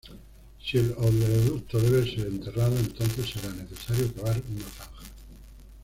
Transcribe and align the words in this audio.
Si 0.59 0.79
el 0.79 0.95
oleoducto 0.97 1.77
debe 1.79 2.03
ser 2.09 2.25
enterrado, 2.25 2.75
entonces 2.79 3.29
será 3.29 3.53
necesario 3.53 4.11
cavar 4.15 4.41
una 4.51 4.65
zanja. 4.65 5.03